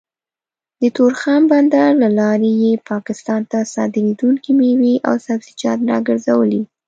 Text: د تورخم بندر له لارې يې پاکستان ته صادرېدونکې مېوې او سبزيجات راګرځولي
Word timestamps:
د 0.81 0.83
تورخم 0.97 1.41
بندر 1.53 1.89
له 2.01 2.09
لارې 2.19 2.51
يې 2.63 2.71
پاکستان 2.89 3.41
ته 3.51 3.59
صادرېدونکې 3.73 4.51
مېوې 4.59 4.95
او 5.07 5.15
سبزيجات 5.27 5.79
راګرځولي 5.91 6.61